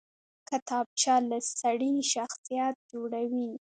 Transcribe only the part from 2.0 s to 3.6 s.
شخصیت جوړوي